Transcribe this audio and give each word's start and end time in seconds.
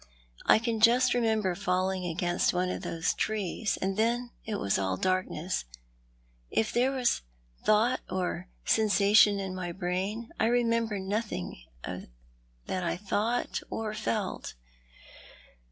I 0.47 0.57
can 0.57 0.79
just 0.79 1.13
remember 1.13 1.53
falling 1.53 2.05
against 2.07 2.55
one 2.55 2.69
of 2.69 2.81
those 2.81 3.13
trees, 3.13 3.77
and 3.83 3.97
then 3.97 4.31
all 4.47 4.57
was 4.57 4.79
darkness. 4.99 5.65
If 6.49 6.73
there 6.73 6.89
was 6.91 7.21
thought 7.63 7.99
or 8.09 8.47
sensation 8.65 9.39
in 9.39 9.53
my 9.53 9.71
brain, 9.71 10.31
I 10.39 10.47
remember 10.47 10.97
nothing 10.97 11.65
that 11.85 12.83
I 12.83 12.97
thought 12.97 13.61
or 13.69 13.93
felt." 13.93 14.55